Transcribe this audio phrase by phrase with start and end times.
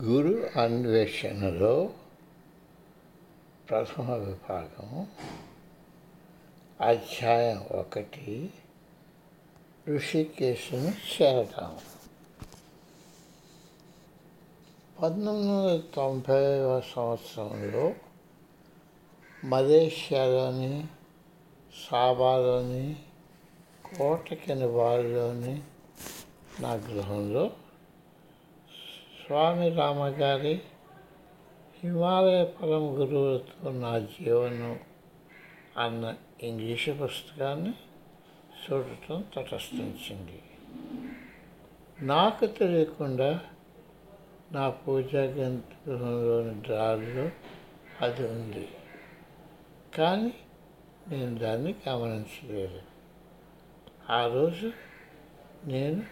[0.00, 1.90] గురు అన్వేషణలో
[3.70, 5.06] ప్రథమ విభాగం
[6.80, 8.50] అధ్యాయం ఒకటి
[9.88, 11.78] ఋషికేశును చేరటం.
[15.02, 17.94] పంతొమ్మిది వందల తొంభైవ సంవత్సరంలో
[19.44, 20.86] మలేషియాలోని
[21.90, 22.96] సాబాలోని
[23.96, 25.62] కోటకిన వారిలోని
[26.60, 27.50] నా గృహంలో
[29.32, 30.60] స్వామి రామగారి
[31.82, 34.80] హిమాలయ పరం గురువులతో నా జీవనం
[35.76, 37.74] అన్న ఇంగ్లీషు పుస్తకాన్ని
[38.64, 40.42] చూడటం తటస్థించింది.
[42.00, 43.40] నాకు తెలియకుండా
[44.52, 47.30] నా పూజా గృహంలోని డ్రాల్లో
[48.00, 48.68] అది ఉంది.
[49.94, 50.34] కానీ
[51.08, 52.80] నేను దాన్ని గమనించలేదు.
[54.10, 54.72] ఆ రోజు
[55.64, 56.02] నేను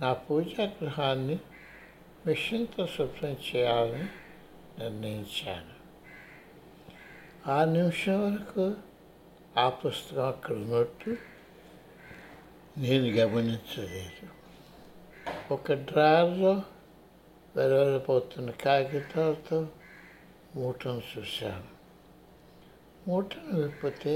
[0.00, 1.38] నా పూజా గృహాన్ని
[2.28, 4.06] మిషన్తో శుభ్రం చేయాలని
[4.78, 5.74] నిర్ణయించాను
[7.48, 8.64] ఆ నిమిషం వరకు
[9.56, 11.12] ఆ పుస్తకం అక్కడ ఉన్నట్టు
[12.78, 14.26] నేను గమనించలేదు
[15.52, 16.54] ఒక డ్రాయర్లో
[17.56, 19.58] వెలువడిపోతున్న కాగితాలతో
[20.56, 21.68] మూటను చూశాను
[23.06, 24.14] మూటను విప్పితే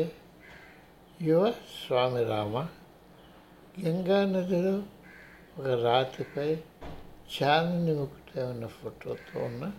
[1.22, 1.42] యువ
[1.76, 2.54] స్వామి రామ
[3.80, 4.76] గంగా నదిలో
[5.58, 6.50] ఒక రాతిపై
[7.32, 9.72] చాందిని ముక్కుటే ఉన్న ఫోటోతో ఉన్న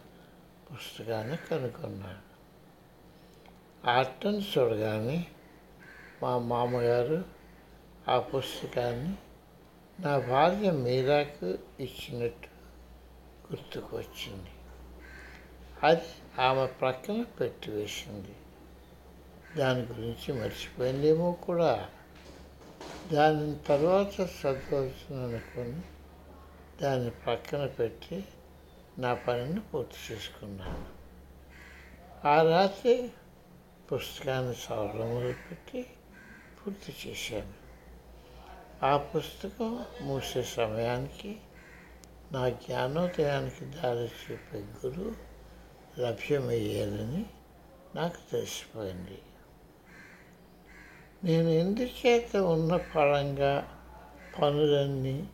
[0.71, 2.33] పుస్తకాన్ని కనుగొన్నాడు.
[3.87, 5.27] ఆటను చూడగానే
[6.23, 7.25] మా మామగారు
[8.07, 9.15] ఆ పుస్తకాన్ని
[9.99, 11.45] నా భార్య మీరాకు
[11.79, 12.47] ఇచ్చినట్టు
[13.51, 14.49] గుర్తుకు వచ్చింది
[15.83, 16.01] అది
[16.41, 18.35] ఆమె ప్రక్కన పెట్టివేసింది
[19.57, 21.89] దాని గురించి మర్చిపోయిందేమో కూడా.
[23.13, 25.81] దాని తర్వాత చదవచ్చు అనుకుని
[26.83, 28.25] దాన్ని పక్కన పెట్టి
[28.97, 30.85] నా పనిని పూర్తి చేసుకున్నాను.
[32.27, 33.09] ఆ రాత్రి
[33.93, 35.87] పుస్తకాన్ని చదవడం మొదలుపెట్టి
[36.59, 37.53] పూర్తి చేశాను.
[38.85, 41.39] ఆ పుస్తకం మూసే సమయానికి
[42.31, 45.15] నా జ్ఞానోదయానికి దారి చూపే గురువు
[46.01, 47.25] లభ్యమయ్యారని
[47.95, 49.21] నాకు తెలిసిపోయింది.
[51.23, 53.81] నేను ఎందుచేత ఉన్న పరంగా
[54.41, 55.29] పనులన్నీ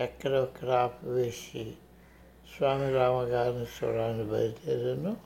[0.00, 1.74] ఎక్కడో క్రాప్ వేసి
[2.56, 5.16] స్వామి రామగారిని చూడాలని బయలుదేరాను.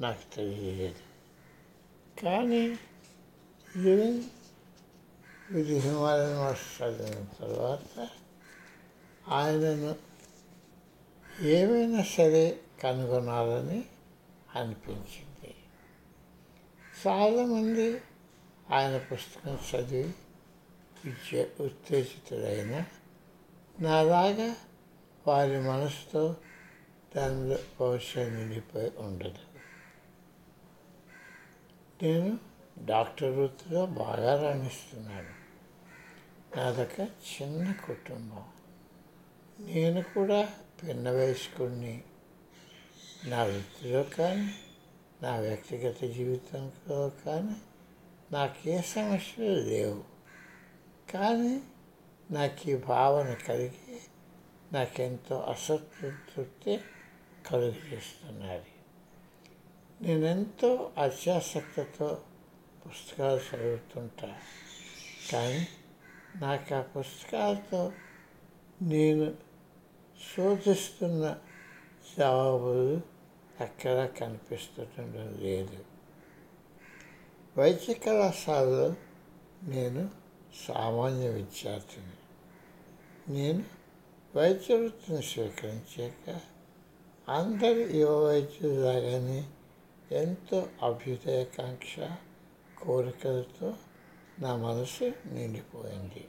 [0.00, 1.08] నాకు తెలియలేదు.
[2.22, 2.78] కానీ
[3.76, 4.24] లివింగ్
[5.58, 8.08] ఇది హిమాలయన్ మాస్టర్ చదివిన తర్వాత
[9.28, 9.94] ఆయనను
[11.42, 13.84] ఏమైనా సరే కనుగొనాలని
[14.54, 15.54] అనిపించింది.
[17.06, 18.00] చాలామంది
[18.70, 20.14] ఆయన పుస్తకం చదివి
[21.04, 22.84] విద్య ఉత్తేజితులైన
[23.80, 24.56] నాలాగా
[25.26, 26.36] వారి మనసుతో
[27.16, 29.38] దానిలో భవిష్యత్తు నిండిపోయి ఉండదు.
[32.02, 32.38] నేను
[32.84, 35.38] డాక్టర్ వృత్తిలో బాగా రాణిస్తున్నాను.
[36.58, 38.44] నాదొక చిన్న కుటుంబం.
[39.60, 40.48] నేను కూడా
[40.82, 42.02] పిన్న వయస్కుడిని
[43.24, 44.54] నా వృత్తిలో కానీ
[45.22, 47.56] నా వ్యక్తిగత జీవితంలో కానీ
[48.32, 50.04] నాకే సమస్యలు లేవు.
[51.12, 51.60] కానీ
[52.30, 54.00] నాకు ఈ భావన కలిగి
[54.72, 56.80] నాకెంతో అసంతృప్తి
[57.46, 58.66] కలుగు చేస్తున్నది
[60.00, 62.22] నేనెంతో అత్యాసక్తితో
[62.86, 64.38] పుస్తకాలు చదువుతుంటా.
[65.32, 65.68] కానీ
[66.36, 67.92] నాకు ఆ పుస్తకాలతో
[68.82, 69.34] నేను
[70.36, 71.38] శోధిస్తున్న
[72.18, 73.00] జవాబులు
[73.60, 75.84] ఎక్కడా కనిపిస్తుండడం లేదు.
[77.58, 78.94] వైద్య కళాశాలలో
[79.62, 80.17] నేను
[80.68, 82.14] సామాన్య విద్యార్థిని.
[83.34, 83.64] నేను
[84.36, 86.40] వైద్య వృత్తిని స్వీకరించాక
[87.28, 89.50] అందరి యువ వైద్యులాగానే
[90.12, 91.96] ఎంతో అభ్యుదయకాంక్ష
[92.82, 93.74] కోరికలతో
[94.38, 96.28] నా మనసు నిండిపోయింది.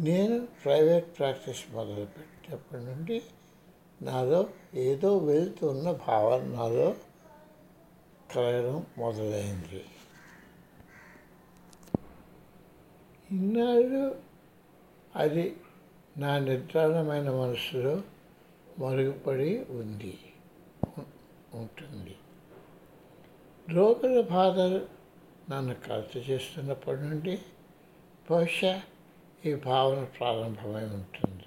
[0.00, 3.22] నేను ప్రైవేట్ ప్రాక్టీస్ మొదలుపెట్టినప్పటి నుండి
[4.02, 6.96] నాలో ఏదో వెళ్తున్న భావన నాలో
[8.36, 9.84] కలగడం మొదలైంది.
[13.30, 14.20] ఇన్నాళ్ళు
[15.16, 15.56] అది
[16.16, 18.02] నా నిర్ధారణమైన మనసులో
[18.78, 20.18] మరుగుపడి ఉంది.
[21.54, 22.14] ఉంటుంది.
[23.68, 24.86] రోగుల బాధలు
[25.50, 27.38] నన్ను కలత చేస్తున్నప్పటి నుండి
[28.30, 28.82] బహుశా
[29.44, 31.44] ఈ భావన ప్రారంభమై ఉంటుంది.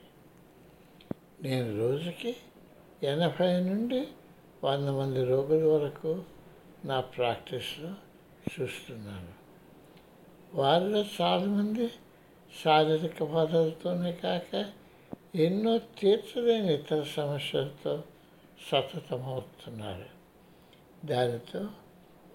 [1.41, 2.35] నేను రోజుకి
[3.03, 4.07] ఎనభై నుండి
[4.63, 6.23] వంద మంది రోగుల వరకు
[6.85, 7.93] నా ప్రాక్టీస్లో
[8.59, 9.33] చూస్తున్నాను.
[10.53, 11.91] వారిలో చాలామంది
[12.63, 14.71] శారీరక బాధలతోనే కాక
[15.35, 18.03] ఎన్నో తీర్చలేని ఇతర సమస్యలతో
[18.71, 20.05] సతతమవుతున్నారు.
[21.07, 21.69] దానితో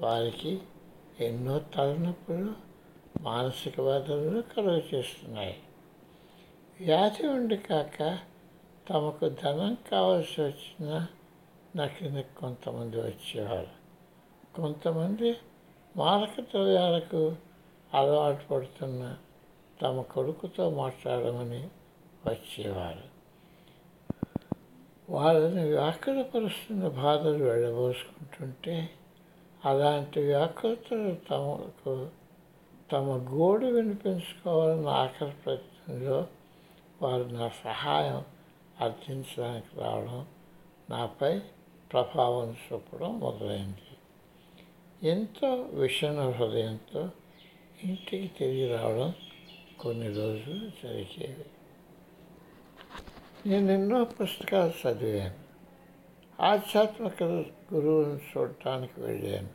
[0.00, 0.60] వారికి
[1.20, 2.52] ఎన్నో తలనొప్పులు
[3.20, 5.62] మానసిక బాధలు కలుగ చేస్తున్నాయి.
[6.80, 8.18] వ్యాధి ఉండి కాక
[8.90, 11.06] తమకు ధనం కావాల్సి వచ్చిన
[11.76, 13.83] నాకు కొంతమంది వచ్చేవారు.
[14.56, 15.36] కొంతమంది
[15.96, 17.36] మారక ద్రవ్యాలకు
[17.94, 19.16] అలవాటు పడుతున్న
[19.82, 21.68] తమ కొడుకుతో మాట్లాడమని
[22.26, 23.14] వచ్చేవారు.
[25.10, 28.90] వాళ్ళని వ్యాకులపరుస్తున్న బాధలు వెళ్ళబోసుకుంటుంటే
[29.64, 32.08] అలాంటి వ్యాకులతలు తమకు
[32.92, 33.04] తమ
[33.34, 36.26] గోడు వినిపించుకోవాలన్న ఆఖరి ప్రయత్నంలో
[37.02, 38.24] వారు నా సహాయం
[38.80, 40.26] అర్థించడానికి రావడం
[40.90, 41.38] నాపై
[41.92, 43.93] ప్రభావం చూపడం మొదలైంది.
[45.04, 47.10] ఎంతో విషణ హృదయంతో
[47.84, 49.12] ఇంటికి తిరిగి రావడం
[49.80, 51.44] కొన్ని రోజులు జరిగేవి
[53.48, 55.34] నేను ఎన్నో పుస్తకాలు చదివాను.
[56.42, 57.22] ఆధ్యాత్మిక
[57.74, 59.48] గురువులను చూడటానికి వెళ్ళాను.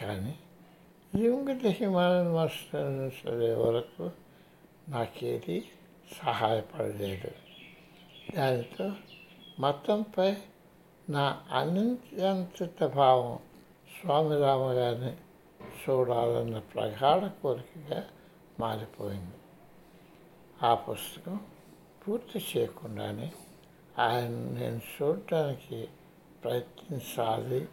[0.00, 0.38] కానీ
[1.16, 4.10] లింగ హిమాలయన్ మాస్టర్ని చదివే వరకు
[4.88, 5.64] నాకేది
[6.22, 7.30] సహాయపడలేదు.
[8.36, 8.92] దానితో
[9.60, 10.34] మతంపై
[11.10, 13.38] నా అనియంత్రిత భావం
[14.02, 15.16] స్వామి రామగారిని
[15.66, 18.04] చూడాలన్న ప్రగాఢ కోరికగా
[18.60, 19.36] మారిపోయింది.
[20.62, 21.40] ఆ పుస్తకం
[22.08, 23.32] పూర్తి చేయకుండానే
[23.98, 25.88] ఆయన నేను చూడటానికి
[26.44, 27.68] ప్రయత్నించాలి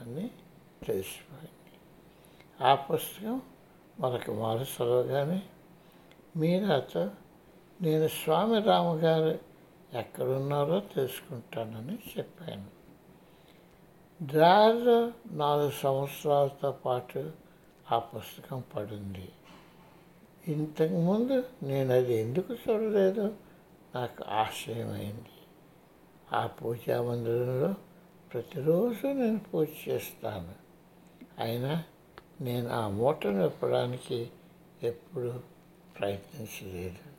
[0.00, 0.30] అని
[0.86, 1.78] తెలిసిపోయింది.
[2.60, 3.42] ఆ పుస్తకం
[4.00, 5.42] మనకు మారు కానీ
[6.36, 7.10] మీరాతో
[7.82, 9.38] నేను స్వామి రామగారు
[9.98, 12.75] ఎక్కడున్నారో తెలుసుకుంటానని చెప్పాను.
[14.22, 17.32] డ్రాయర్లో నాలుగు సంవత్సరాలతో పాటు
[17.92, 19.28] ఆ పుస్తకం పడింది.
[20.48, 23.30] ఇంతకుముందు నేను అది ఎందుకు చూడలేదో?
[23.94, 25.28] నాకు ఆశ్చర్యమైంది.
[26.32, 27.74] ఆ పూజా మందిరంలో
[28.32, 30.54] ప్రతిరోజు నేను పూజ చేస్తాను.
[31.38, 31.84] అయినా
[32.40, 34.30] నేను ఆ మూటను విప్పడానికి
[34.82, 35.40] ఎప్పుడు
[36.00, 37.16] ప్రయత్నించలేదు.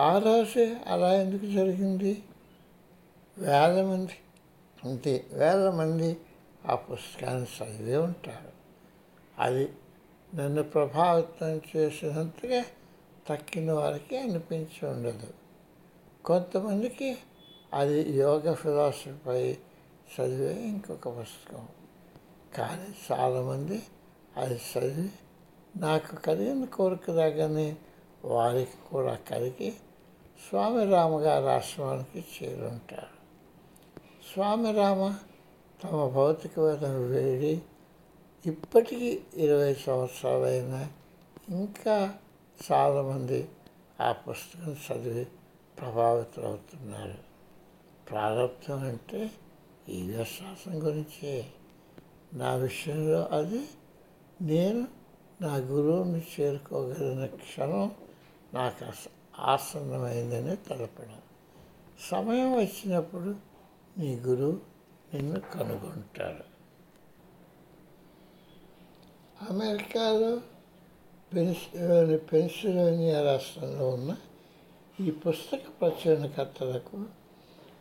[0.00, 2.22] ఆ రాసే అలా ఎందుకు జరిగింది?
[3.38, 4.12] వేల మంది
[4.84, 5.26] అంతే.
[5.32, 6.16] వేల మంది
[6.66, 8.52] ఆ పుస్తకాన్ని చదివే ఉంటారు.
[9.38, 9.72] అది
[10.34, 12.64] నన్ను ప్రభావితం చేసినంతగా
[13.28, 15.34] తక్కిన వారికి అనిపించి ఉండదు.
[16.24, 17.18] కొంతమందికి
[17.74, 19.52] అది యోగ ఫిలాసఫీపై
[20.20, 21.68] చదివే ఇంకొక పుస్తకం.
[22.54, 23.82] కానీ చాలామంది
[24.36, 25.10] అది చదివి
[25.76, 27.76] నాకు కలిగిన కోరిక రాగానే
[28.24, 29.70] వారికి కూడా కలిగి
[30.48, 33.17] స్వామి రామగారి ఆశ్రమానికి చేరుంటారు.
[34.32, 35.14] స్వామి రామ
[35.84, 37.62] తమ భౌతికవాదం వేడి.
[38.46, 40.88] ఇప్పటికీ ఇరవై సంవత్సరాలైనా
[41.48, 42.18] ఇంకా
[42.72, 43.48] చాలామంది
[44.00, 45.24] ఆ పుస్తకం చదివి
[45.80, 47.14] ప్రభావితమవుతున్నారు
[48.10, 49.30] ప్రారంభం అంటే
[49.88, 51.44] ఈ విశ్వాసం గురించి.
[52.34, 53.66] నా విషయంలో అది
[54.40, 54.88] నేను
[55.40, 57.94] నా గురువుని చేరుకోగలిగిన క్షణం
[58.54, 59.08] నాకు
[59.38, 61.20] ఆసన్నమైందని తెలపడం.
[62.00, 63.48] సమయం వచ్చినప్పుడు
[63.98, 64.60] నీ గురువు
[65.14, 66.58] నిన్ను కనుగొంటాడు.
[69.50, 70.40] అమెరికాలో
[71.34, 74.16] పెన్సిలోని పెన్సిల్వేనియా రాష్ట్రంలో ఉన్న
[75.00, 77.04] ఈ పుస్తక ప్రచురణకర్తలకు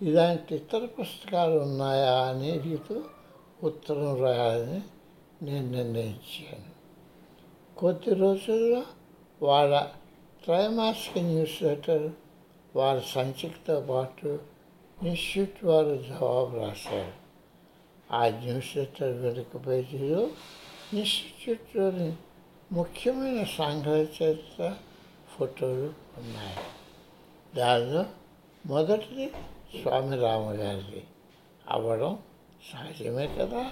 [0.02, 3.02] ఇలాంటి ఇతర పుస్తకాలు ఉన్నాయా అని రీతిలో
[3.64, 4.82] ఉత్తరం రాయాలని
[5.46, 6.78] నేను నిర్ణయించాను.
[7.80, 8.84] కొద్ది రోజుల్లో
[9.42, 9.90] వాళ్ళ
[10.46, 12.12] త్రైమాసిక న్యూస్ లెటర్
[12.76, 14.57] వారి సంచికతో పాటు
[14.98, 17.14] ఇన్స్టిట్యూట్ వారు జవాబు రాశారు
[18.10, 20.22] ఆ న్యూస్ లెటర్ వెనుక పేజీలో
[20.94, 22.08] ఇన్స్టిట్యూట్లోని
[22.72, 24.70] ముఖ్యమైన సంఘాల చరిత్ర
[25.34, 26.58] ఫోటోలు ఉన్నాయి
[27.56, 28.04] దానిలో
[28.66, 29.28] మొదటిది
[29.76, 31.04] స్వామి రామగారిది
[31.68, 32.14] అవ్వడం
[32.72, 33.64] సహజమే కదా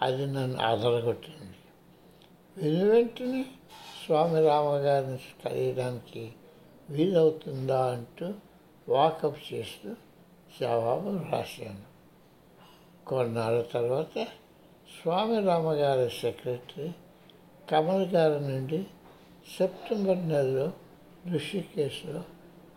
[0.00, 1.58] అది నన్ను ఆదరగొట్టింది
[2.56, 3.42] వెను వెంటనే
[4.00, 6.22] స్వామి రామగారిని కలియడానికి
[6.90, 8.28] వీలవుతుందా అంటూ
[8.90, 9.94] వాకప్ చేస్తూ
[10.60, 11.90] జవాబు రాశాను.
[13.06, 14.24] కొన్నాళ్ళ తర్వాత
[15.02, 16.92] స్వామి రామగారి సెక్రటరీ
[17.70, 18.86] కమల్ గారి నుండి
[19.58, 20.72] సెప్టెంబర్ నెలలో
[21.34, 22.24] ఋషికేశ్లో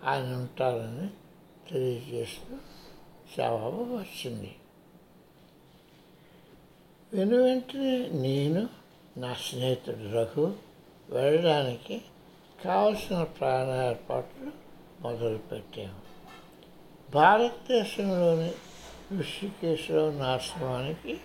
[0.03, 1.09] ఆయన ఉంటారని
[1.71, 2.57] తెలియజేస్తూ
[3.37, 4.55] జవాబు వచ్చింది.
[7.13, 8.69] వెను వెంటనే నేను
[9.17, 10.55] నా స్నేహితుడు రఘు
[11.09, 12.01] వెళ్ళడానికి
[12.65, 14.62] కావలసిన ప్రయాణ ఏర్పాట్లు
[15.03, 16.01] మొదలుపెట్టాము
[17.11, 18.51] భారతదేశంలోని
[19.19, 21.19] ఋషికేశ్లో నాశనానికి ఆశ్రమానికి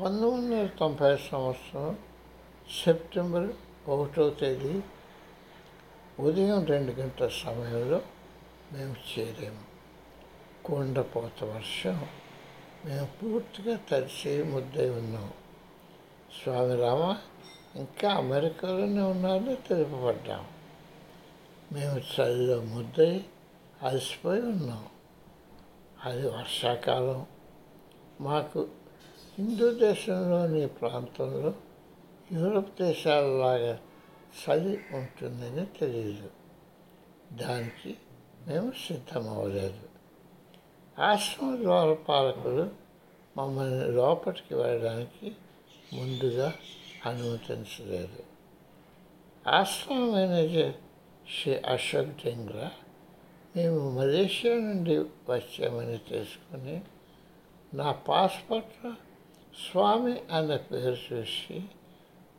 [0.00, 1.98] పంతొమ్మిది వందల తొంభై సంవత్సరం
[2.84, 3.48] సెప్టెంబర్
[3.88, 4.80] ఒకటో తేదీ
[6.18, 8.00] ఉదయం రెండు గంటల సమయంలో
[8.72, 9.64] మేము చేరాము
[10.64, 12.06] కొండపోత వర్షం
[12.84, 15.30] మేము పూర్తిగా తడిసి ముద్దై ఉన్నాం.
[16.38, 17.16] స్వామి రామ
[17.76, 20.59] ఇంకా అమెరికాలోనే ఉన్నారని తెలుపబడ్డాము
[21.72, 23.24] మేము చలిలో ముద్దై
[23.82, 24.86] అలసిపోయి ఉన్నాం.
[26.04, 27.26] అది వర్షాకాలం.
[28.20, 28.68] మాకు
[29.38, 31.54] హిందూ దేశంలోని ప్రాంతంలో
[32.32, 33.80] యూరప్ దేశాలలాగా
[34.18, 36.30] చలి ఉంటుందని తెలియదు
[37.36, 37.96] దానికి
[38.46, 39.88] మేము సిద్ధమవ్వలేదు.
[40.98, 42.70] ఆశ్రమ ద్వారపాలకులు
[43.36, 45.36] మమ్మల్ని లోపలికి వెళ్ళడానికి
[45.92, 46.52] ముందుగా
[47.06, 48.22] అనుమతించలేదు.
[49.48, 50.74] ఆశ్రమ మేనేజర్
[51.30, 52.70] శ్రీ అశోక్ డింగ్రా
[53.56, 56.80] మేము మలేషియా నుండి వచ్చామని తెలుసుకుని
[57.74, 58.92] నా పాస్పోర్ట్లో
[59.70, 61.64] స్వామి అన్న పేరు చూసి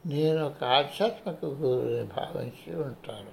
[0.05, 3.31] నేను ఒక ఆధ్యాత్మిక గురువుని భావించి ఉంటాను.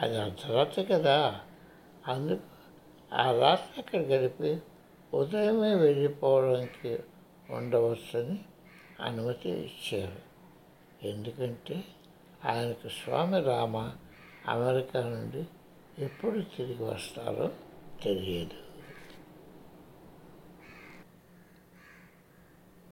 [0.00, 1.40] అది అర్ధరాత్రి కదా.
[2.08, 2.40] అందుకు
[3.14, 4.58] ఆ రాత్రి అక్కడ గడిపి
[5.14, 6.98] ఉదయమే వెళ్ళిపోవడానికి
[7.50, 8.38] ఉండవచ్చని
[9.00, 10.18] అనుమతి ఇచ్చారు.
[11.06, 11.84] ఎందుకంటే
[12.44, 13.92] ఆయనకు స్వామి రామ
[14.48, 15.44] అమెరికా నుండి
[16.04, 17.50] ఎప్పుడు తిరిగి వస్తారో
[18.02, 18.65] తెలియదు.